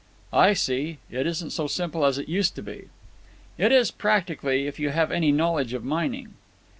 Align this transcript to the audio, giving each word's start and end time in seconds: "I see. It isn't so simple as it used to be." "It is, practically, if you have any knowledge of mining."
"I 0.33 0.53
see. 0.53 0.97
It 1.11 1.27
isn't 1.27 1.51
so 1.51 1.67
simple 1.67 2.03
as 2.03 2.17
it 2.17 2.27
used 2.27 2.55
to 2.55 2.63
be." 2.63 2.85
"It 3.59 3.71
is, 3.71 3.91
practically, 3.91 4.65
if 4.65 4.79
you 4.79 4.89
have 4.89 5.11
any 5.11 5.31
knowledge 5.31 5.73
of 5.73 5.83
mining." 5.85 6.33